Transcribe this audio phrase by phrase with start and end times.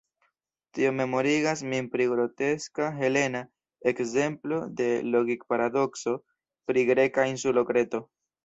[0.77, 3.43] Tio memorigas min pri groteska helena
[3.93, 6.19] ekzemplo de logik-paradokso
[6.71, 8.07] pri greka insulo Kreto.